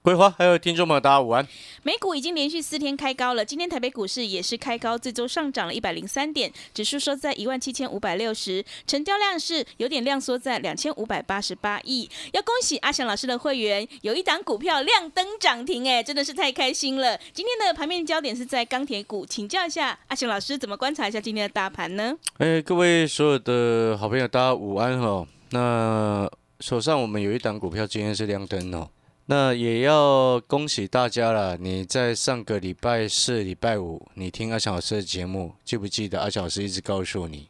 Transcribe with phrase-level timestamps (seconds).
[0.00, 1.46] 桂花，还有听众朋友，大家午安。
[1.82, 12.08] 美股已经连续四天开高了，今天台北股市也是开高，最终上涨了一百零三点，指数收在一万七千五百六十，成交量是有点量缩在两千五百八十八亿。
[12.32, 17.18] 要恭喜阿翔老师的会员，有一档股票亮灯涨停，哎，真的是太开心了。
[17.34, 22.16] 今天的盘面焦点是在钢铁股，请教一下阿翔老师，怎么观察一下今天的大盘呢？
[22.38, 25.26] 哎，各位所有的好朋友，大家午安哈。
[25.50, 28.88] 那手上我们有一档股票，今天是亮灯哦。
[29.30, 31.54] 那也要恭喜大家了！
[31.58, 37.46] 你在上个礼拜四、礼拜五，你听阿小老师的节目，记不记得阿小老师一直告诉你，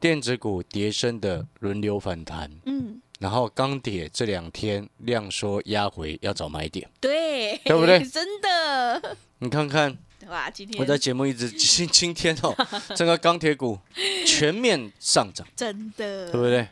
[0.00, 8.02] 电子股跌升的轮流反弹，嗯，然后钢铁这两天量缩压回，要找买点，对，对不对？
[8.10, 9.96] 真的，你看看，
[10.26, 12.52] 哇，今天我在节目一直今今天哦，
[12.96, 13.78] 整个钢铁股
[14.26, 16.66] 全面上涨， 真的，对不对？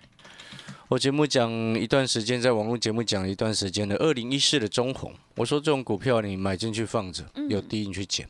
[0.95, 8.29] 我节目讲一段时间，在网络节目讲了一段时间的二零一四的中红，我说这种股票你买进去放着，有低你去捡。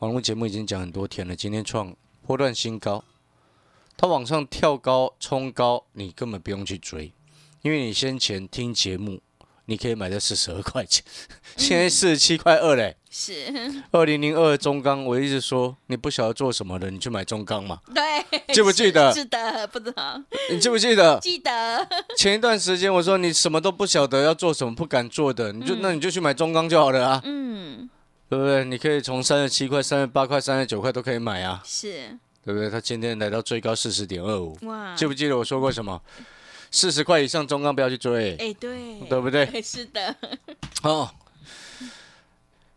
[0.00, 1.94] 网络节目已经讲很多天了，今天创
[2.26, 3.04] 波段新高，
[3.96, 7.12] 它往上跳高冲高，你根本不用去追，
[7.62, 9.20] 因为你先前听节目，
[9.66, 11.02] 你可以买在四十二 块钱，
[11.56, 12.96] 现在四十七块二嘞。
[13.16, 13.32] 是
[13.92, 17.78] 二零零二中钢，我一直说你不晓得做什么的，你去买中钢嘛。
[17.94, 18.02] 对，
[18.52, 19.10] 记不记得？
[19.14, 20.20] 是的，不知道。
[20.50, 21.16] 你记不记得？
[21.20, 21.86] 记得。
[22.16, 27.20] 前一段时间我说你什么都不晓得要做什么，不敢做的，你就那你就去买中钢就好了啊。
[27.24, 27.88] 嗯，
[28.28, 28.64] 对不对？
[28.64, 31.62] 你可以从三十七块、三十八块、三十九块都可以买啊。
[31.64, 32.68] 是，对不对？
[32.68, 34.58] 他今天来到最高四十点二五。
[34.62, 34.92] 哇！
[34.96, 36.02] 记不记得我说过什么？
[36.74, 38.34] 四十块以上中钢不要去追。
[38.34, 39.46] 哎，对，对不对？
[39.62, 40.16] 是的。
[40.82, 41.08] 哦。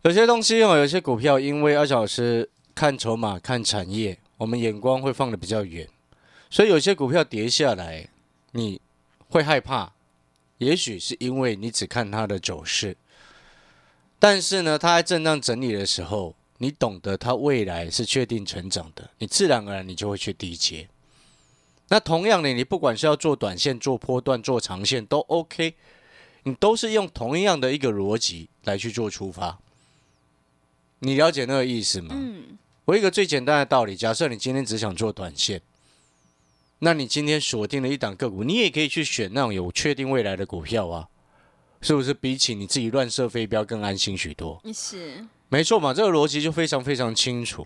[0.03, 5.89] 有些东西哦，有些股票，因为二小时看筹码、看产业，我们眼光会放的比较远，
[6.47, 8.07] 所以有些股票跌下来，
[8.51, 8.79] 你
[9.29, 9.93] 会害怕。
[10.59, 12.95] 也许是因为你只看它的走势，
[14.19, 20.87] 但是呢，它在震荡整理的时候，你懂得它未来是确定成长的，你自然而然你就会去低接。
[21.89, 25.75] 那同样的，你不管是要做短线、做波段、做长线都 OK，
[26.43, 29.59] 你都是用同样的一个逻辑来去做出发。
[30.99, 32.09] 你了解那个意思吗？
[32.11, 35.61] 嗯，我一个最简单的道理，假设你今天只想做短线，
[36.79, 41.07] 那你今天锁定了一档个股，你也可以去选那种有确定未来的股票啊，
[41.81, 42.13] 是不是？
[42.13, 44.61] 比起你自己乱射飞镖更安心许多。
[44.73, 47.65] 是，没错嘛，这个逻辑就非常非常清楚。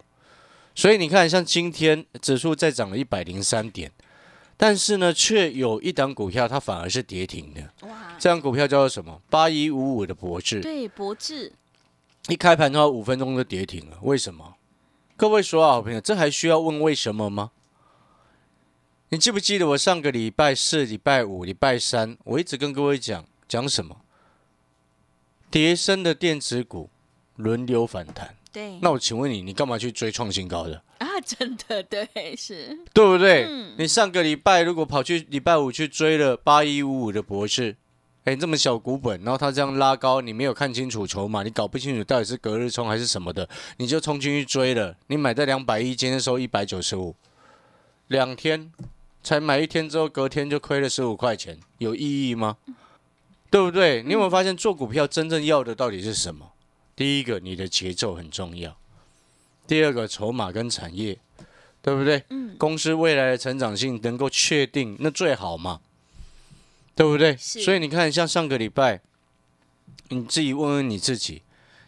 [0.75, 3.91] 所以你看，像今天指数再涨了一百零三点，
[4.61, 7.87] 但是呢，却有一档股票它反而是跌停的。
[7.87, 9.19] 哇，这档股票叫做什么？
[9.27, 10.61] 八一五五的博智。
[10.61, 11.51] 对，博智。
[12.27, 14.53] 一开盘的话，五分钟就跌停了，为什么？
[15.17, 17.49] 各位所有好朋友，这还需要问为什么吗？
[19.09, 24.01] 你记不记得我上个礼拜四、礼拜五、礼拜三，我一直跟各位讲讲什么？
[25.49, 26.91] 叠升的电子股
[27.35, 28.35] 轮流反弹。
[28.51, 28.79] 对。
[28.81, 30.83] 那我请问你，你干嘛去追创新高的？
[30.99, 33.47] 啊， 真的对，是对不对？
[33.77, 37.75] 你上个礼拜如果跑去礼拜五去追了八一五五的博士。
[38.23, 44.95] 哎，这么小股本，然后它这样拉高，你没有看清楚筹码，你搞不清楚到底是隔日冲还是什么的，你就冲进去追了。
[45.07, 47.15] 你买在两百一，今天收一百九十五，
[48.09, 48.71] 两天
[49.23, 52.57] 才买一天之后，隔天就亏了十五块钱，有意义吗？
[53.49, 54.03] 对不对？
[54.03, 56.51] 你有没有发现做股票真正要的到底是什么？
[56.95, 58.71] 第一个，你的节奏很重要；
[59.67, 61.17] 第二个，筹码跟产业，
[61.81, 62.23] 对不对？
[62.29, 62.55] 嗯。
[62.57, 65.81] 公司未来的成长性能够确定，那最好嘛。
[66.93, 67.35] 对不对？
[67.37, 69.01] 所以你看，像上个礼拜，
[70.09, 71.41] 你自己问问你自己，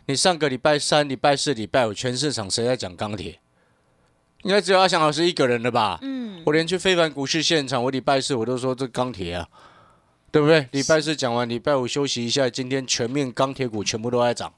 [0.06, 3.40] 你上个礼拜三、礼拜四、礼拜五，全市场谁在讲钢铁？
[4.44, 6.00] 应该只有阿翔老师一个人了吧？
[6.02, 9.48] 嗯，我连去非凡股市现场，我礼拜四我都说这钢铁啊，
[10.32, 10.68] 对不对？
[10.72, 14.52] 礼拜四讲完，礼拜五休息一下，今天全面钢铁股全部都在涨，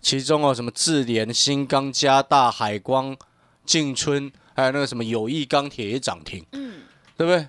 [0.00, 3.16] 其中哦，什么智联、新钢、加大、海光、
[3.64, 6.82] 进春，还有那个什么友谊钢铁也涨停，嗯，
[7.16, 7.46] 对不对？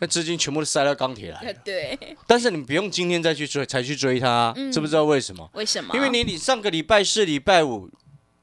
[0.00, 1.96] 那资金全部都塞到钢铁来了 对。
[2.26, 5.48] 但是你不用今天再去追，才去追它，知不知道为什么？
[5.54, 5.94] 为什么？
[5.94, 7.88] 因为你你上个礼拜四、礼拜五，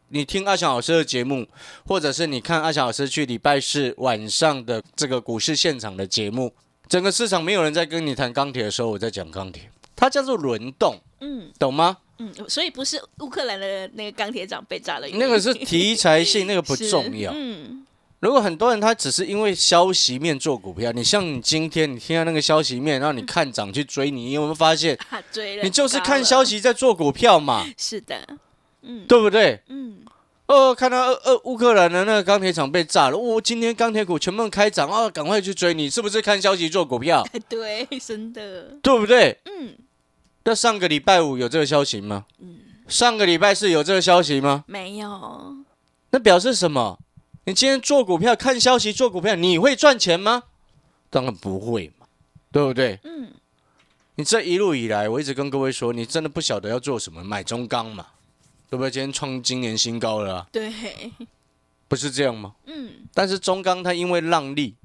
[0.07, 1.47] 你听阿翔老师的节目，
[1.85, 6.53] 或者是你看阿翔老师去礼拜四晚上的这个股市现场的节目，
[6.87, 11.97] 整个市场没有人在跟你谈钢铁的时候，我在讲钢铁，它叫做轮动，嗯懂吗？
[12.37, 17.31] 嗯，所以不是乌克兰的那个钢铁厂被炸了，那个是题材性， 那个不重要。
[17.35, 17.85] 嗯，
[18.19, 28.15] 如果很多人他只是因为消息面做股票，你像你今天你听到那个消息面，然后你看涨去追，你有没有发现， 啊追了，你就是看消息，在做股票嘛，是的，
[28.83, 29.05] 嗯。
[29.07, 29.59] 对不对？
[29.69, 29.97] 嗯，
[30.47, 37.25] 哦，看到呃呃乌克兰的那个钢铁厂被炸了，哦，今天钢铁股全部开涨啊，赶快去追，你是不是看消息做股票？
[37.49, 39.37] 对，真的，对不对？
[39.45, 39.75] 嗯，
[40.43, 42.25] 那上个礼拜五有这个消息吗？
[42.87, 44.63] 上个礼拜四有这个消息吗？
[44.67, 45.55] 没有，
[46.09, 46.99] 那表示什么？
[47.45, 50.43] 你今天做股票看消息做股票，你会赚钱吗？
[51.09, 52.05] 当然不会嘛，
[52.51, 52.99] 对不对？
[53.03, 53.31] 嗯，
[54.15, 58.07] 你这一路以来，我一直跟各位说，你真的不晓得要做什么，买中钢嘛，
[58.69, 58.91] 对不对？
[58.91, 60.71] 今天创今年新高了、啊，对，
[61.87, 62.53] 不是这样吗？
[62.65, 64.75] 嗯，但是中钢它因为让利，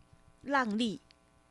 [0.43, 1.01] 浪利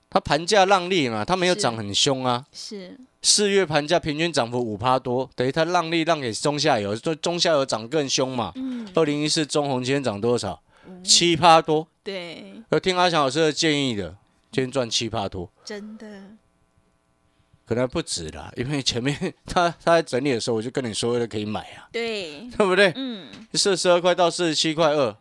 [0.09, 2.45] 它盘价让利嘛，它没有涨很凶啊。
[2.51, 8.51] 是，四月盘价平均涨幅五趴多，等于它让利让给中下游，就中下游涨更凶嘛。
[8.53, 10.61] 嗯，二零一四中红今天涨多少？
[11.03, 11.87] 七趴多。
[12.03, 14.15] 对，有听阿强老师的建议的，
[14.51, 16.05] 今天赚七趴多，真的，
[17.65, 19.17] 可能不止啦，因为前面
[19.47, 22.93] 他他在整理的时候，我就跟你说了可以买啊，对，对不对？
[22.95, 25.17] 嗯，四十二块到四十七块二。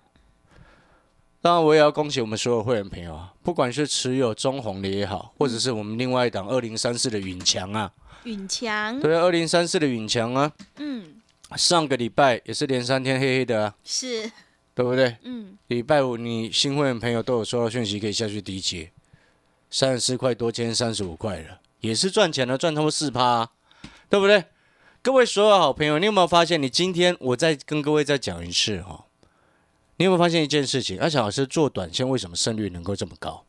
[1.44, 7.92] 当然，我也要恭喜我们所有会员朋友啊，不管是持有中红的也好，或者是我们另外一档二零三四的允强啊，
[8.22, 11.16] 允强，对啊，二零三四的允强啊，嗯，
[11.54, 14.22] 上个礼拜也是连三天黑黑的啊，是，
[14.74, 15.18] 对不对？
[15.24, 18.90] 嗯，礼拜五你新会员朋友都有收到讯息，可以下去低接，
[19.68, 23.50] 三十四块多，今天三十五块了，也是赚钱了，赚超过四趴、啊，
[24.08, 24.44] 对不对？
[25.02, 26.62] 各位所有好朋友，你有没有发现？
[26.62, 29.04] 你今天我再跟各位再讲一次哈、哦，
[29.96, 30.98] 你有没有发现一件事情？
[30.98, 33.44] 阿强老师做短线为什么胜率能够这么高？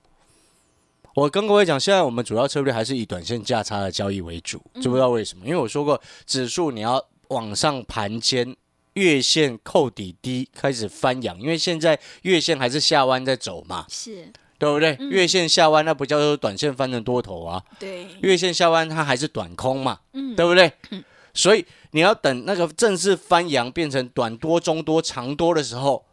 [1.15, 5.45] 我跟各位讲，现在我们主要策略还是以短线价差的交易为主，知不知道为什么？
[5.45, 8.55] 因为我说过，指数你要往上盘间，
[8.93, 14.95] 月线扣底低开始翻扬，因为现在月线还是下弯在走嘛，是，对不对？
[14.99, 20.71] 嗯月线下弯那不叫做短线翻成多头啊，对，月线下弯它还是短空嘛，嗯，对不对？
[21.33, 26.05] 所以你要等那个正式翻扬变成短多、中多、长多的时候，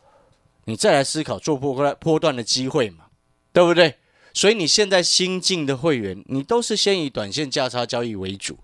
[0.64, 3.06] 你再来思考做波段波段的机会嘛，
[3.52, 3.96] 对不对？
[4.34, 8.58] 所以你现在新进的会员，你都是先以短线价差交易为主。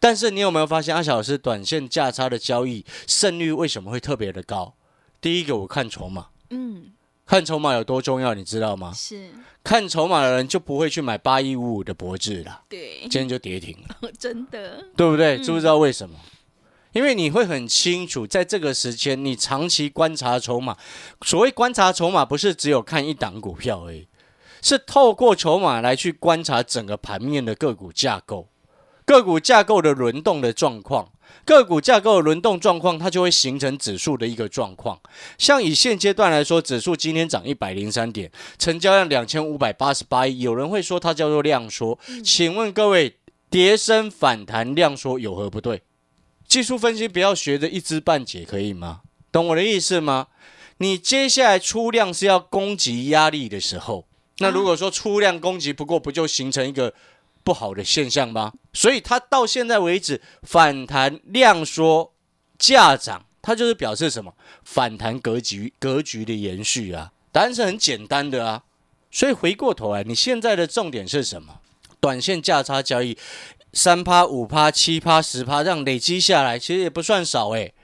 [0.00, 4.74] 但是你有没有发现，阿小老师短线价差的交易胜率为什么会特别的高？
[5.20, 6.92] 第一个，我看筹码，嗯，
[7.24, 8.92] 看筹码有多重要，你知道吗？
[8.92, 9.30] 是，
[9.62, 14.10] 看筹码的人就不会去买八一五五的博智了，对今，天就跌停了。
[14.18, 15.38] 真的，对不对？
[15.38, 16.18] 知不知道为什么？
[16.94, 20.76] 因为你会很清楚，在这个时间，你长期观察筹码。
[21.22, 24.06] 所谓观察筹码，不是只有看一档股票而已，
[24.62, 28.48] 是透过筹码来去观察整个盘面的个股架构，
[29.04, 31.10] 个股架构的轮动的状况。
[31.44, 35.00] 个股架构的轮动状况，它就会形成指数的一个状况。
[35.36, 40.40] 像以现阶段来说，指数今天涨一百零三点，成交量两千五百八十八亿。
[40.40, 43.16] 有人会说它叫做量缩，请问各位，
[43.50, 45.82] 跌升反弹量缩有何不对？
[46.54, 49.00] 技术分析不要学的一知半解，可以吗？
[49.32, 50.28] 懂我的意思吗？
[50.76, 54.06] 你接下来出量是要攻击压力的时候，
[54.38, 56.94] 那如果说出量攻击不过，不就形成一个
[57.42, 58.52] 不好的现象吗？
[58.72, 62.12] 所以它到现在为止反弹量缩
[62.56, 64.32] 价涨，它就是表示什么？
[64.62, 67.10] 反弹格局格局的延续啊。
[67.32, 68.62] 答案是很简单的啊。
[69.10, 71.58] 所以回过头来，你现在的重点是什么？
[71.98, 73.16] 短线价差交易，
[73.74, 77.74] 三趴、五趴、七趴、十趴，这样累积下来，其实也不算少诶，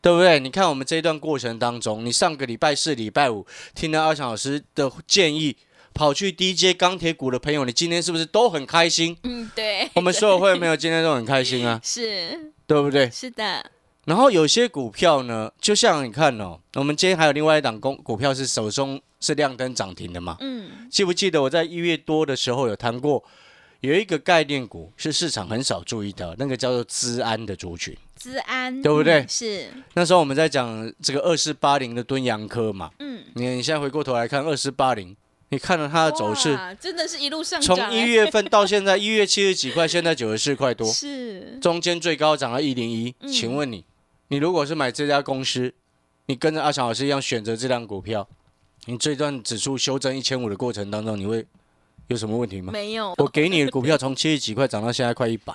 [0.00, 0.40] 对不对？
[0.40, 5.56] 你看我们这一段过程当中，你上个礼拜四、礼拜五听到阿强老师的建议，
[5.92, 9.16] 跑去 DJ 钢铁股的朋友，你今天是不是都很开心？
[9.22, 13.10] 嗯，对，我们所有会员朋友今天都很开心啊， 是对不对？
[13.10, 13.64] 是的，
[14.06, 20.36] 然后有些股票呢，就像你看哦，我们今天还有另外一档公股票是手中是亮灯涨停的嘛？
[20.40, 23.24] 嗯，记不记得我在一月多的时候有谈过，
[23.84, 27.94] 有一个概念股是市场很少注意到，那个叫做资安的族群。
[28.16, 29.20] 资安，对不对？
[29.20, 35.14] 嗯是，那时候我们在讲这个二四八零的敦洋科嘛，嗯，你你现在回过头来看二四八零，
[35.50, 37.94] 你看了它的走势，真的是一路上从涨欸。
[37.98, 43.14] 一月份到现在，一月七十几块，现在九十四块多， 是，中间最高涨到一零一。
[43.20, 43.30] 嗯。
[43.30, 43.84] 请问你，
[44.28, 45.74] 你如果是买这家公司，
[46.24, 48.26] 你跟着阿强老师一样选择这辆股票，
[48.86, 51.44] 你这段指数修正一千五的过程当中，你会
[52.08, 52.72] 有什么问题吗？
[52.72, 55.52] 没有，我给你的股票从七十几块涨到现在快一百，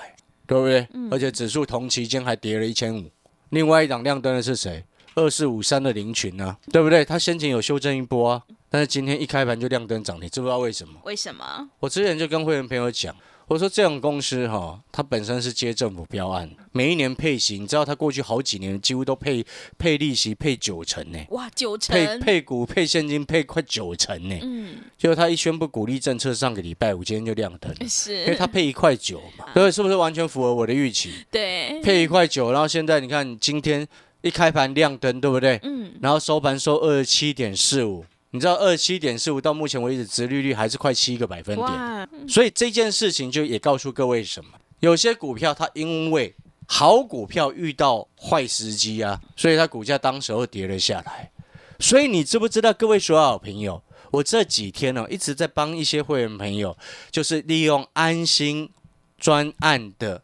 [0.48, 0.88] 对不对？
[0.94, 3.10] 嗯而且指数同期间还跌了一千五。
[3.50, 4.84] 另外一档亮灯的是谁？
[5.16, 7.04] 二四五三的林群啊，对不对？
[7.04, 10.94] 它先前有修正一波啊，但是今天一开盘就亮灯涨停，知不知道为什么？
[11.04, 11.70] 为什么？
[11.80, 13.16] 我之前就跟会员朋友讲，
[13.50, 19.44] 我说这种公司哈、它本身是接政府标案，每一年配息，你知道它过去好几年几乎都配
[19.76, 24.40] 配利息配九成呢，哇，九成，配配股配现金配快九成呢。
[24.44, 31.12] 嗯，结果他一宣布鼓励政策，上个礼拜五今天就亮灯， 是，因为它配一块九嘛，所以，是不是完全符合我的预期？
[31.32, 33.88] 对，配一块九，然后现在你看今天
[34.22, 35.60] 一开盘亮灯，对不对？
[35.64, 42.10] 嗯，然后收盘收二十七点四五，你知道二十七点四五到目前为止，殖利率还是快七个百分点。
[42.28, 44.52] 所以这件事情就也告诉各位什么？
[44.82, 46.36] 有些股票它因为
[46.68, 51.32] 好股票遇到坏时机啊，所以它股价当时候跌了下来。
[51.80, 53.82] 所以你知不知道，各位所有好朋友，
[54.12, 56.78] 我这几天呢、一直在帮一些会员朋友，
[57.10, 58.70] 就是利用安心
[59.18, 60.22] 专案的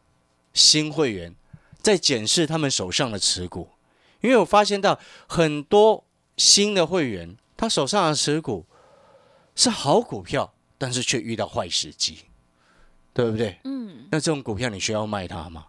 [0.53, 1.33] 新会员，
[1.81, 3.69] 在检视他们手上的持股，
[4.21, 6.03] 因为我发现到很多
[6.37, 8.65] 新的会员，他手上的持股
[9.55, 12.19] 是好股票，但是却遇到坏时机，
[13.13, 13.59] 对不对？
[13.63, 15.67] 嗯，那这种股票你需要卖它吗？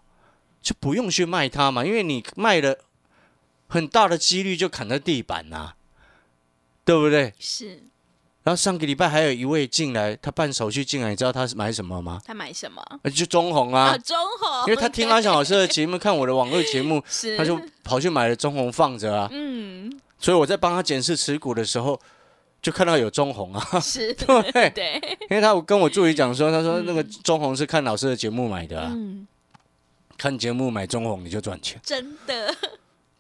[0.61, 2.77] 就不用去卖它嘛，因为你卖了，
[3.69, 5.75] 很大的几率就砍在地板呐、
[6.85, 7.33] 对不对？
[7.39, 7.85] 是
[8.43, 12.21] 然后上个礼拜还有一位进来，他办手续进来，你知道他是买什么吗？
[12.25, 12.81] 他买什么？
[13.03, 17.03] 呃就中红啊，啊，中红，因为他听阿翔老师的节目，看我的网络节目，
[17.37, 19.29] 他就跑去买了中红放着啊。
[19.33, 22.01] 嗯，所以我在帮他检视持股的时候，
[22.63, 24.71] 就看到有中红啊，是， 对。
[24.71, 29.27] 对，因为他跟我助理讲说，他说那个中红是看老师的节目买的啊，嗯，
[30.17, 32.55] 看节目买中红你就赚钱，真的，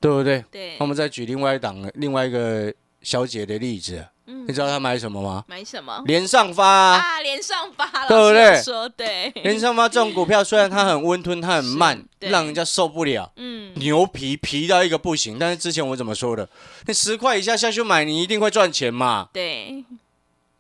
[0.00, 0.44] 对不对？
[0.50, 0.76] 对。
[0.78, 2.72] 那我，们再举另外一档另外一个
[3.02, 5.44] 小姐的例子，嗯你知道他买什么吗？
[5.46, 6.02] 买什么？
[6.06, 13.32] 连上发啊，啊，连上发，对不对说对，连上发这种股票虽然它很温吞，它很慢让人家受不了。
[13.36, 16.48] 嗯，牛皮皮到一个不行，但是之前我怎么说的？
[16.86, 19.84] 你十块以下下去买，你一定会赚钱嘛，对，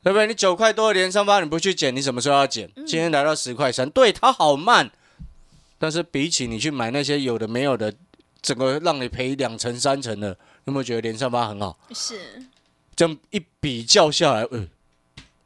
[0.02, 0.26] 对不对？
[0.26, 2.70] 你九块多的连上发你不去捡，你什么时候要捡？
[2.76, 4.90] 嗯今天来到十块三，对它好慢，
[5.78, 7.92] 但是比起你去买那些有的没有的，
[8.40, 11.76] 整个让你赔两成三成的，有没有觉得连上发很好？
[11.92, 12.42] 是，
[12.96, 14.66] 这样一比较下来，呃，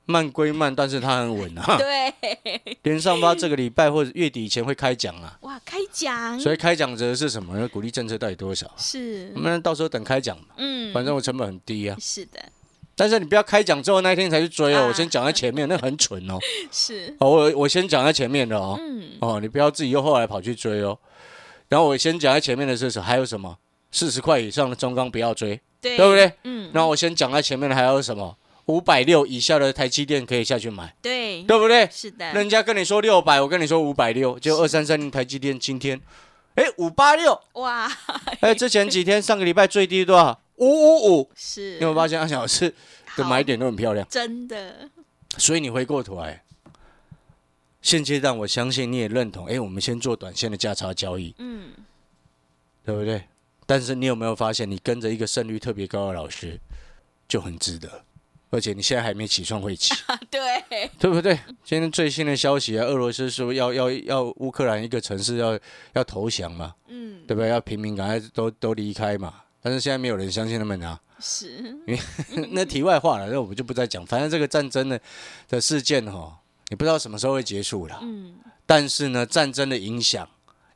[0.07, 1.77] 慢归慢，但是它很稳啊。
[1.77, 2.15] 对，
[2.85, 7.59] 连上发这个礼拜或者月底以前会开奖啊，哇，开奖，所以开奖则是什么？
[7.59, 8.73] 那鼓励政策到底多少？
[8.77, 11.97] 是我，们到时候等开奖嘛，嗯，反正我成本很低啊。
[12.01, 12.41] 是的，
[12.95, 16.39] 但是你不要开奖之后那一天才去追哦，啊我先讲在前面，那很蠢哦。
[16.71, 20.97] 是，哦，我我先讲在前面的哦，嗯，哦，你不要自己又后来跑去追哦。
[21.69, 23.05] 然后我先讲在前面的是什么？
[23.05, 23.59] 还有什么？
[23.93, 26.33] 四十块以上的中钢不要追，对，对不对？
[26.45, 28.37] 嗯，然后我先讲在前面的还有什么？
[28.67, 31.89] 五百六以下的台积电可以下去买，对，对不对？
[31.91, 36.01] 是的，人家跟你说六百，我跟你说五百六，就二三三零台积电今天，
[36.55, 37.91] 哎五八六，哇，
[38.39, 40.41] 哎之前几天上个礼拜最低多少？
[40.57, 42.73] 五五五，是，你有没有发现阿小老师
[43.17, 44.07] 的好买点都很漂亮？
[44.09, 44.89] 真的，
[45.37, 46.45] 所以你回过头来，
[47.83, 51.71] 现阶段我相信你也认同，哎，我们先做短线的价差交易，嗯，
[52.85, 53.25] 对不对？
[53.71, 56.59] 但是你有没有发现，你跟着一个胜率特别高的老师
[57.29, 58.03] 就很值得，
[58.51, 61.39] 而且你现在还没起算会起，啊， 对，对不对？
[61.63, 65.57] 今天最新的消息啊，俄罗斯说要要要乌克兰一个城市要
[65.93, 67.49] 要投降嘛，嗯，对不对？
[67.49, 69.33] 要平民赶快都都离开嘛。
[69.63, 71.01] 但是现在没有人相信他们啊。
[71.21, 71.77] 是，
[72.51, 74.05] 那题外话了，那我们就不再讲。
[74.05, 75.01] 反正这个战争的
[75.49, 76.37] 的事件哈、
[76.71, 78.01] 你不知道什么时候会结束了。
[78.03, 78.35] 嗯，
[78.67, 80.29] 但是呢，战争的影响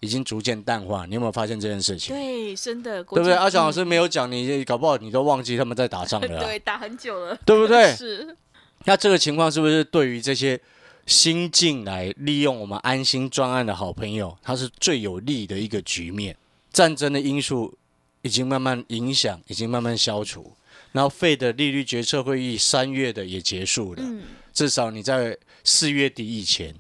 [0.05, 1.07] 已经逐渐淡化。
[1.07, 2.15] 你有没有发现这件事情？
[2.15, 3.33] 对，真的，对对不对？
[3.33, 7.93] 阿翔老师没有讲，你搞不好你都忘记他们在打仗了、啊， 对，打很久了，对不对？
[7.97, 8.37] 是，
[8.85, 10.61] 那这个情况是不是对于这些
[11.07, 16.37] 新进来利用我们安心专案的好朋友，他是最有利的一个局面？
[16.71, 17.77] 战争的因素
[18.23, 20.53] 已经慢慢影响，已经慢慢消除。
[20.93, 26.73] 然后费的利率决策会议三月的也结束了，嗯，至少你在四月底以前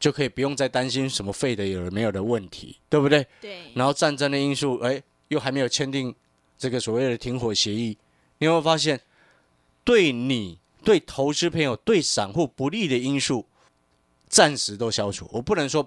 [0.00, 3.24] 就可以不用再担心什么废的有没有的问题，对不对？
[3.40, 6.12] 对，然后战争的因素，哎，又还没有签订
[6.56, 7.96] 这个所谓的停火协议，
[8.38, 8.98] 你有没有发现，
[9.84, 13.44] 对你、对投资朋友、对散户不利的因素，
[14.26, 15.28] 暂时都消除。
[15.30, 15.86] 我不能说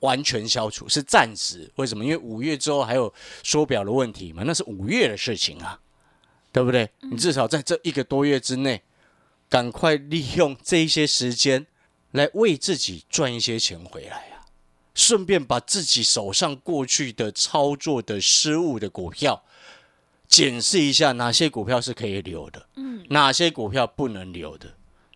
[0.00, 1.70] 完全消除，是暂时。
[1.76, 2.02] 为什么？
[2.02, 5.78] 因为五月之后还有缩表的问题嘛，那是五月的事情啊，
[6.50, 6.88] 对不对？
[7.02, 8.82] 你至少在这一个多月之内，
[9.50, 11.66] 赶快利用这一些时间
[12.14, 14.46] 来为自己赚一些钱回来啊。
[14.94, 19.42] 顺便把自己手上过去的操作的失误的股票
[20.28, 24.72] 检视一下，哪些股票是可以留的，嗯，哪些股票不能留的，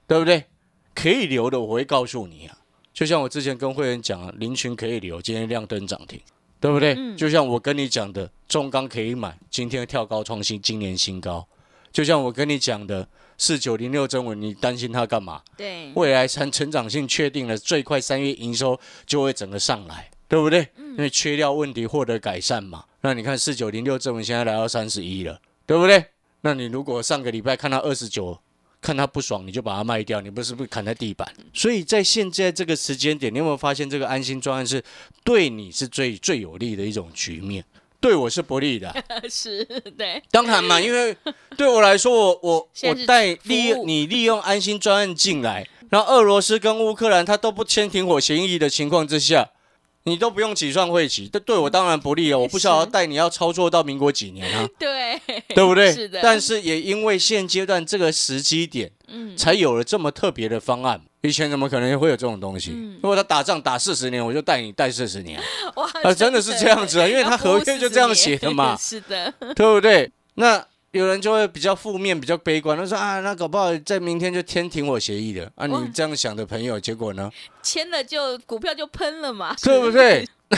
[0.09, 0.47] 对不对？
[0.95, 2.59] 可以留的我会告诉你啊，
[2.93, 6.21] 就像我之前跟会员讲啊，林群可以留，今天亮灯涨停，
[6.59, 6.95] 对不对？
[6.99, 11.47] 嗯就像我跟你讲的，中钢可以买，今天跳高创新，今年新高。
[11.93, 15.43] 就像我跟你讲的，四九零六中文，你担心它干嘛？
[15.57, 20.69] 对，未来成成长性确定了，最快三月营收就会整个上来，对不对？
[20.77, 22.85] 因为缺料问题获得改善嘛。
[23.01, 26.05] 那你看四九零六正文现在来到三十一了，对不对？
[26.41, 28.39] 那你如果上个礼拜看到二十九，
[28.81, 31.29] 看它不爽，你就把它卖掉，你不是不是砍在地板？
[31.53, 34.83] 所以在现在这个时间点，你有没有发现这个安心专案是
[35.25, 37.65] 对你是最最有利的一种局面？
[38.01, 39.65] 对我是不利的啊、 是，
[39.97, 41.17] 对，当然嘛，因为
[41.57, 49.51] 对我来说，我我 我带利用你利用安心专案进来，然后俄罗斯跟乌克兰他都不签停火协议的情况之下，
[50.05, 52.39] 你都不用起算会期，这对我当然不利啊！
[52.39, 55.93] 我不晓得是带你要操作到民国几年啊，对，对不对？
[55.93, 61.03] 是的，但是也因为现阶段这个时机点，嗯，才有了这么特别的方案。
[61.23, 62.73] 以前怎么可能会有这种东西？
[62.75, 65.41] 嗯如果他打仗打四十年，我就带你带四十年，
[65.77, 68.77] 哇，啊，真的是这样子啊，因为他合约就这样写的嘛。
[68.81, 70.11] 是的，对不对？
[70.35, 75.67] 那有人就会比较负面、比较悲观，他说啊，那搞不好在明天就签停火协议的啊。
[75.67, 77.31] 你这样想的朋友，结果呢？
[77.63, 80.27] 签了就股票就喷了嘛，对不对？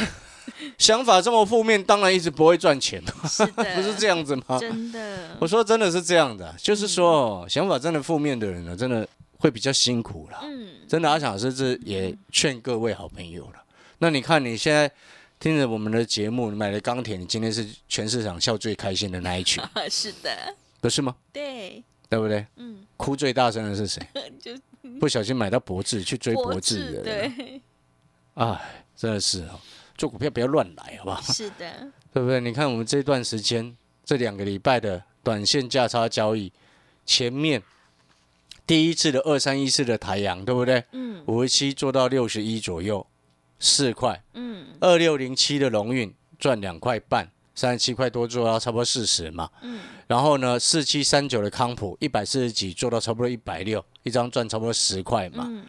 [0.77, 4.59] 想法这么负面，当然一直不会赚钱，是，不是这样子吗？
[4.59, 9.07] 真的，我说真的是这样的，就是说，想法真的负面的人呢，真的
[9.41, 10.39] 会比较辛苦了。
[10.45, 13.65] 嗯，真的，阿想是这也劝各位好朋友了。
[13.99, 14.89] 那你看你现在
[15.41, 21.17] 听着我们的节目，你买了钢铁，你今天是全市场笑最开心的那一群， 是的，不是吗？
[21.33, 22.47] 对，对不对？
[22.57, 24.07] 嗯，哭最大声的是谁？
[24.39, 24.53] 就
[24.99, 27.61] 不小心买到博智去追博智的人，对，
[28.35, 28.61] 哎，
[28.97, 29.61] 真的是哦，
[29.97, 31.21] 做股票不要乱来，好不好？
[31.33, 32.41] 是的，对不对？
[32.41, 36.51] 你看我们这段时间这两个礼拜的短线价差交易，
[37.05, 37.63] 前面
[38.71, 40.85] 第一次的二三一四的台阳，对不对？
[40.93, 43.05] 嗯五十七做到六十一左右，
[43.59, 49.51] 四块；嗯二六零七的龙运赚两块半，三十七块多做到差不多四十嘛。
[49.63, 55.47] 嗯然后呢，四七三九的康普一百四十几做到差不多一百六，一张赚差不多十块嘛。
[55.49, 55.65] 嗯，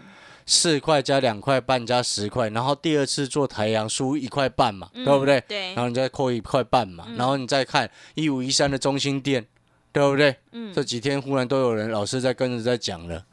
[0.46, 5.42] 四块加两块半加十块，然后第二次做台阳输一块半嘛，对不对？
[5.48, 9.48] 对然，后你再扣一块半嘛，嗯然后你再看一五一三的中心店，
[9.92, 10.36] 对不对？
[10.52, 13.26] 嗯这几天忽然都有人老师在跟着在讲了，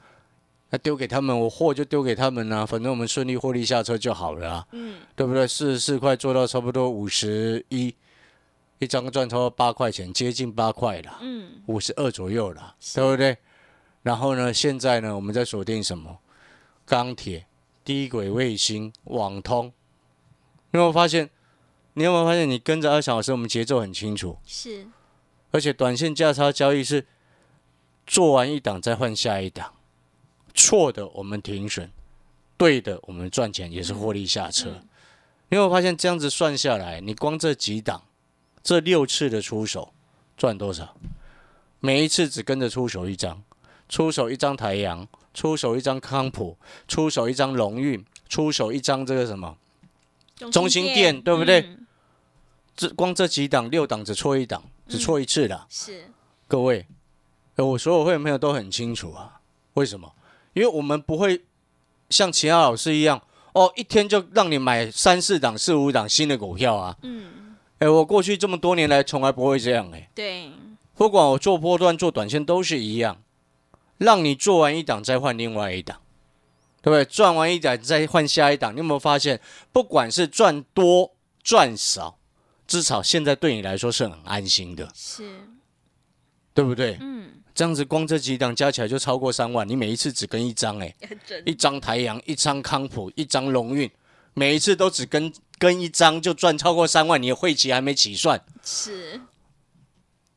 [0.71, 5.47] 那丢给他们，我货就丢给他们啊，反正我们顺利获利下车就好了啊，嗯对不对？
[5.47, 7.94] 四十四块做到差不多五十一，
[8.79, 11.18] 一张赚超过八块钱，接近八块了。
[11.21, 13.37] 嗯，五十二左右了，对不对？
[14.03, 16.18] 然后呢，现在呢，我们在锁定什么？
[16.87, 17.47] 钢铁、
[17.85, 19.73] 低轨卫星、网通。
[20.71, 21.29] 你有没有发现？
[21.94, 22.49] 你有没有发现？
[22.49, 24.87] 你跟着二小老师，我们节奏很清楚，是，
[25.50, 27.06] 而且短线价差交易是
[28.06, 29.74] 做完一档再换下一档，
[30.54, 31.90] 错的我们停损，
[32.56, 34.70] 对的我们赚钱也是获利下车。
[34.70, 34.88] 嗯
[35.50, 38.02] 你有没有发现这样子算下来，你光这几档，
[38.62, 39.94] 这六次的出手
[40.37, 40.94] 赚多少？
[41.80, 43.42] 每一次只跟着出手一张，
[43.88, 49.56] 出手一张台阳，出手一张康普，出手一张龙运，出手一张这个什么？
[50.52, 51.87] 中心店对不对嗯
[52.76, 55.66] 这光这几档六档只错一档，只错一次的。
[55.68, 56.11] 是，
[56.48, 56.87] 各位，
[57.57, 59.40] 呃我所有会员朋友都很清楚啊。
[59.74, 60.12] 为什么？
[60.55, 61.44] 因为我们不会
[62.11, 63.22] 像其他老师一样，
[63.53, 66.96] 哦，一天就让你买三四档、四五档新的股票啊。
[67.03, 70.11] 嗯，哎，我过去这么多年来从来不会这样哎。
[70.14, 70.51] 对，
[70.96, 73.22] 不管我做波段、做短线都是一样，
[73.98, 76.01] 让你做完一档再换另外一档，
[76.83, 77.05] 对不对？
[77.05, 78.72] 赚完一档再换下一档。
[78.74, 81.12] 你有没有发现，不管是赚多
[81.44, 82.17] 赚少，
[82.68, 85.28] 至少现在对你来说是很安心的，是，
[86.54, 86.96] 对不对？
[87.00, 90.94] 嗯，这样子光这几档加起来就超过三万，你每一次只跟一张 哎、
[91.44, 93.90] 一张台阳，一张康普，一张龙运，
[94.35, 99.20] 每一次都只跟跟一张就赚超过三万，你的会期还没起算，是，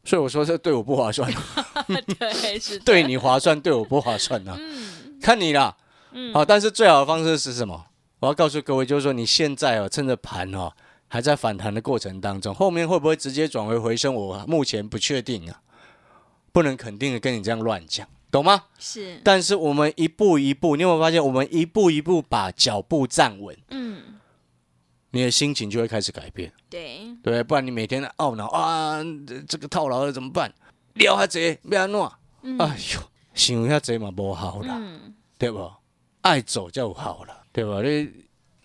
[0.04, 1.32] 所以我说这对我不划算，
[2.18, 5.20] 对，是， 对你划算，对我不划算啊，嗯。
[5.22, 5.78] 看你啦。
[6.14, 7.86] 嗯，好，但是最好的方式是什么？
[8.20, 10.74] 我要告诉各位，就是说你现在哦，趁着盘哦
[11.14, 14.16] 还在反弹的过程当中，后面会不会直接转为回升？
[14.16, 15.62] 我目前不确定啊，
[16.54, 18.64] 不能肯定的跟你这样乱讲，懂吗？
[18.80, 24.20] 是，但是我们一步一步，你有没有发现，我们一步一步把脚步站稳，嗯，
[25.10, 30.54] 你的心情就会开始改变，对，对不然你每天懊恼啊，这这个套牢了怎么办？
[30.94, 32.12] 撩下贼，要安怎？
[32.44, 33.02] 嗯哎呦，
[33.34, 35.70] 想遐贼嘛无好啦，嗯，对不？
[36.22, 37.82] 爱走就有好了，对吧？
[37.82, 38.10] 你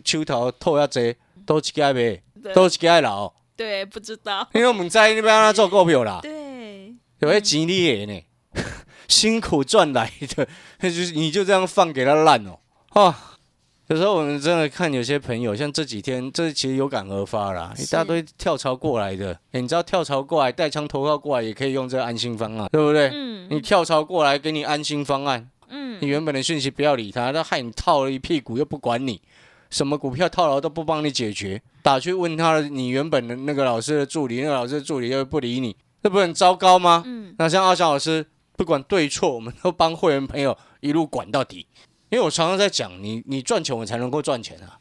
[0.05, 8.23] 手头套遐济，都一家卖，对都是爱老，对，不知道，因为我们知你要安怎做股票啦，对，有些吉利的呢，
[9.09, 10.47] 辛苦赚来的，
[10.81, 12.59] 那就是你就这样放给他烂哦，
[12.91, 13.33] 啊！
[13.89, 19.29] 有时候我们真的看有些朋友，像这几天，这其实有感而发啦，一大堆跳槽过来的。
[19.53, 23.11] 诶你知道跳槽过来带枪投靠过来也可以用这个安心方案，对不对？
[23.13, 23.47] 嗯。
[23.49, 25.99] 你跳槽过来给你安心方案，嗯。
[26.01, 29.23] 你原本的讯息不要理他，他害你套了一屁股又不管你，
[29.71, 37.03] 什么股票套牢都不帮你解决，打去问他的你原本的那个老师的助理，那个老师的助理又不理你，这不很糟糕吗？
[37.07, 38.27] 嗯，那像阿翔老师，
[38.57, 41.67] 不管对错，我们都帮会员朋友一路管到底。
[42.09, 44.79] 因为我常常在讲，你你赚钱，我才能够赚钱啊。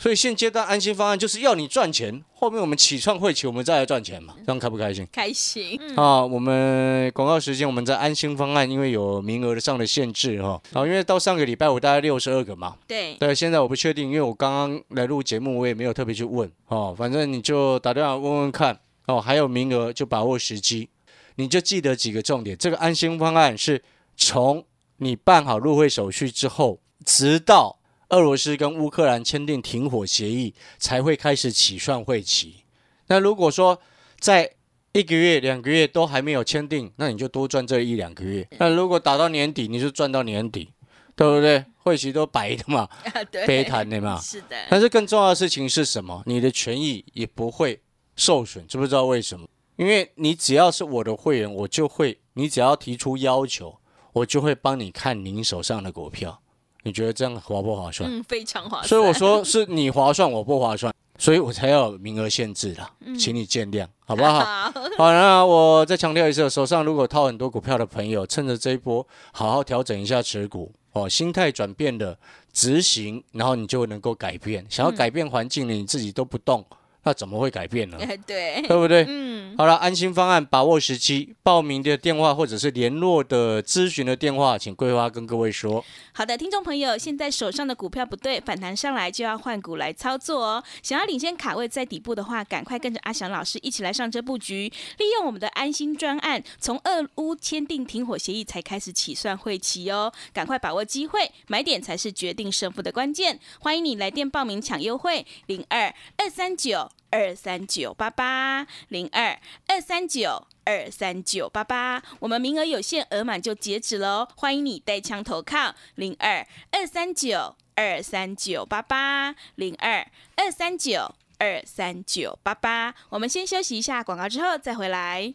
[0.00, 5.06] 所以现阶段安心方案就是要你赚钱，后面我们起创会起，我们再来赚钱嘛，这样开不开心？
[5.12, 5.78] 开心。
[5.78, 5.94] 嗯。
[5.94, 16.50] 啊，我们广告时间，我们在安心方案，因为有名额上的限制哈，啊，因为到上个礼拜我大概六十二个嘛，对，对，现在我不确定，因为我刚刚来录节目，我也没有特别去问。
[16.68, 18.80] 哦，反正你就打电话问问看。
[19.06, 20.88] 哦，还有名额就把握时机，
[21.34, 22.56] 你就记得几个重点。
[22.56, 23.82] 这个安心方案是
[24.16, 24.64] 从
[24.98, 27.79] 你办好入会手续之后，直到
[28.10, 32.64] 俄罗斯跟乌克兰签订停火协议，才会开始起算会期。
[33.08, 33.80] 那如果说
[34.20, 34.52] 在
[34.92, 38.46] 一个月、两个月都还没有签订，那你就多赚这一两个月。
[38.58, 40.70] 那如果打到年底，你就赚到年底，
[41.14, 41.64] 对不对？
[41.78, 42.88] 会期都白的嘛，
[43.30, 44.20] 对，悲谈的嘛。
[44.20, 46.22] 是的，但是更重要的事情是什么？
[46.26, 47.80] 你的权益也不会
[48.16, 49.48] 受损，知不知道为什么？
[49.76, 53.78] 因为你只要是我的会员，我就会，你只要提出要求，
[54.12, 56.42] 我就会帮你看您手上的股票。
[56.82, 58.08] 你觉得这样划不划算？
[58.10, 58.88] 嗯，非常划算。
[58.88, 64.40] 所以我说是你划算，我不划算，所以我才要有名额限制啦，嗯请你见谅，好不好？
[64.44, 72.18] 好，好，那我再强调一次，手上如果套很多股票的朋友，趁着这一波好好调整一下持股哦，心态转变的
[72.52, 74.64] 执行，然后你就能够改变。
[74.68, 76.64] 想要改变环境呢，你自己都不动，
[77.02, 77.98] 那怎么会改变呢？
[78.26, 79.04] 对，对不对？
[79.08, 85.84] 嗯，好了，安心方案，把握时机，报名的电话或者是联络的咨询的电话，请桂花跟各位说。
[86.12, 90.62] 好的，听众朋友，现在手上的股票不对，反弹上来就要换股来操作哦。
[90.82, 103.40] 想要领先卡位在底部的话，赶快跟着阿翔老师一起来上车布局，利用我们的安心专案，从俄乌签订停火协议才开始起算会期哦，赶快把握机会，买点才是决定胜负的关键。
[103.60, 110.46] 欢迎你来电报名抢优惠，零二二三九二三九八八零二二三九。
[110.62, 114.28] 二三九八八，我们名额有限，额满就截止喽。
[114.36, 122.94] 欢迎你带枪投靠零二二三九二三九八八零二二三九二三九八八。
[123.08, 125.34] 我们先休息一下广告，之后再回来。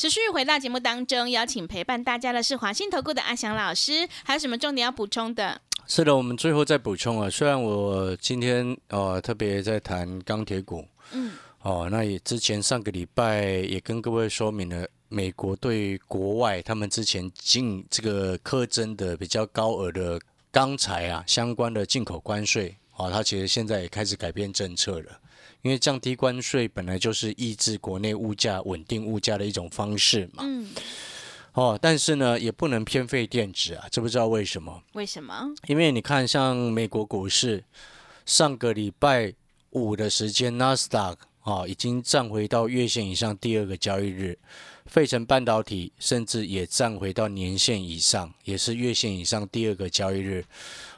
[0.00, 5.60] 持续回到节目当中，邀请陪伴大家的是华信投顾的阿翔老师，还有什么重点要补充的？
[5.86, 7.28] 是的，我们最后再补充啊。
[7.28, 20.18] 虽然我今天呃特别在谈钢铁股，嗯，哦，那也之前上个礼拜也跟各位说明了，美国对国外他们之前进这个苛征的比较高额的
[20.50, 25.20] 钢材啊相关的进口关税，哦，它其实现在也开始改变政策了。
[25.62, 30.42] 因为降低关税本来就是抑制国内物价、稳定物价的一种方式嘛。
[30.46, 30.68] 嗯，
[31.52, 34.82] 哦，但是呢，也不能偏废电子啊，知不知道为什么？
[34.94, 35.52] 为什么？
[35.66, 37.64] 因为你看，像美国股市
[38.24, 39.32] 上个礼拜
[39.70, 44.38] 五的时间，纳斯达克啊已经站回到月线以上第二个交易日，
[44.86, 50.44] 费城半导体甚至也站回到年线以上，也是月线以上第二个交易日。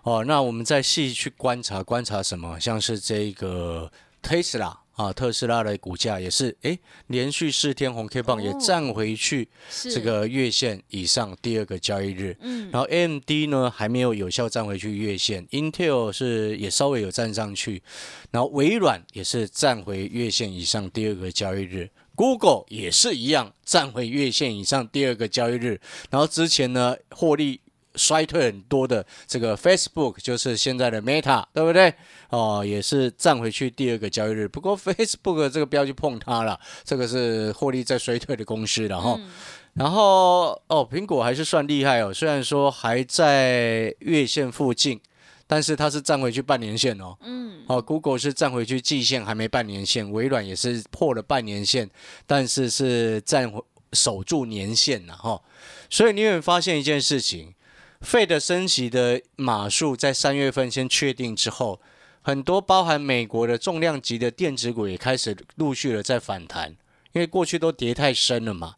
[0.03, 2.59] 哦，那我们再细去观察，观察什么？
[2.59, 3.91] 像是这个
[4.23, 9.49] 特斯拉啊，特斯拉的股价也是诶，连续四天红 K 棒也哦站回去
[9.91, 12.37] 这个月线以上第二个交易日。
[12.41, 12.71] 嗯。
[12.71, 17.83] 然后 AMD 呢还没有有效站回去月线，Intel 是也稍微有站上去，
[18.31, 25.81] 然后微软也是站回月线以上第二个交易日，Google 也是一样站回月线以上第二个交易日，
[26.11, 27.61] 然后之前呢获利
[27.95, 31.93] 衰退很多的这个 Facebook 就是现在的 Meta，对不对？
[32.31, 39.17] 哦，也是站回去第二个交易日，不过 Facebook 这个不要去碰它了，这个是获利在衰退的公司然后。
[39.19, 39.31] 嗯
[39.75, 45.01] 然后哦，苹果还是算厉害哦，虽然说还在月线附近，
[45.47, 47.17] 但是它是站回去半年线哦。
[47.23, 51.89] 嗯，哦，Google 是站回去季线，还没半年线；微软也是破了半年线，
[52.27, 53.63] 但是是站回
[53.95, 55.41] 守住年线了哈、
[55.89, 57.55] 所以你有没有发现一件事情？
[58.03, 61.81] 费的升息的码数在三月份先确定之后，
[62.21, 66.77] 很多包含美国的重量级的电子股也开始陆续的在反弹，
[67.13, 68.75] 因为过去都跌太深了嘛，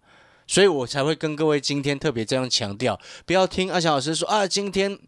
[0.46, 4.98] 所以我才会跟各位今天特别这样强调，不要听阿强老师说啊，今天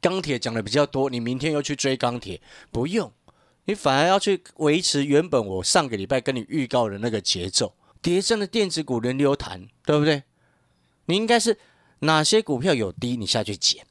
[0.00, 3.10] 钢铁讲的比较多，你明天又去追钢铁，不用，
[3.64, 10.22] 你反而要去维持原本我上个礼拜跟你预告的那个节奏，跌升的电子股轮流弹，对不对？
[11.06, 11.56] 你应该是。
[12.00, 13.84] 哪些股票有低，你下去捡，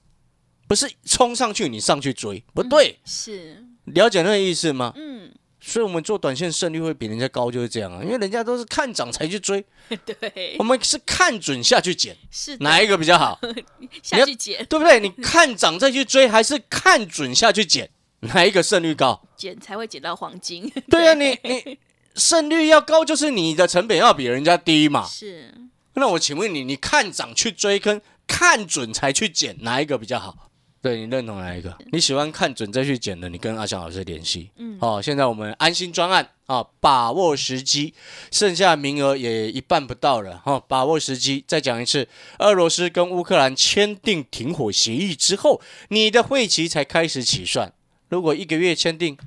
[0.68, 3.00] 不是冲上去你上去追，不对。
[3.06, 4.94] 是了解那个意思吗？
[4.96, 8.04] 嗯，所以我们做短线胜率会比人家高，就是这样啊。
[8.04, 9.64] 因为人家都是看涨才去追，
[10.06, 13.40] 对我，们是看准下去捡，是哪一个比较好？
[14.04, 15.00] 下去捡对不对？
[15.00, 17.90] 你看涨再去追，还是看准下去捡，
[18.20, 19.22] 哪一个胜率高？
[19.38, 20.72] 捡才会捡到黄金。
[20.90, 21.78] 对啊， 你你
[22.16, 25.06] 胜率要高，就是你的成本要比人家低嘛。
[25.06, 25.54] 是
[26.00, 30.50] 那我请问你，你看涨去追跟看准才去捡，哪一个比较好？
[30.80, 31.76] 对你认同哪一个？
[31.92, 34.52] 你喜欢看准再去捡的，你跟阿翔老师联系。
[34.58, 37.96] 嗯哦，现在我们安心专案啊，把握时机，
[38.32, 41.44] 剩下名额也一半不到了哈、哦，把握时机。
[41.48, 42.08] 再讲一次，
[42.38, 47.74] 俄罗斯跟乌克兰签订停火协议之后，你的会期才开始起算。
[48.10, 49.18] 如果一个月签订，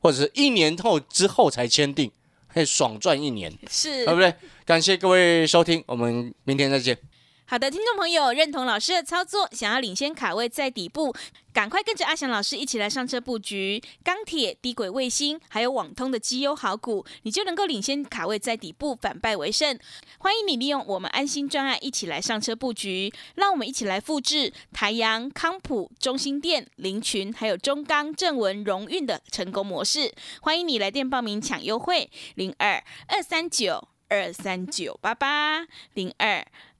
[0.00, 2.10] 或者是一年后之后才签订，
[2.54, 4.32] 嘿，爽赚一年，是对不对？
[4.64, 6.96] 感谢各位收听，我们明天再见。
[7.46, 11.14] 好的，听众朋友，认同老师的操作，想要领先卡位在底部，
[11.52, 19.78] 赶快跟着阿翔老师一起来上车布局钢铁、低轨卫星，还有网通的绩优好股，你就能够领先卡位在底部，反败为胜。
[20.18, 30.10] 欢迎你利用我们安心专案一起来上车布局，让我们一起来复制台阳、康普、中心店、林群，还有中钢、正文、荣运的成功模式。
[30.40, 36.46] 欢迎你来电报名抢优惠，零二二三九二三九八八零二。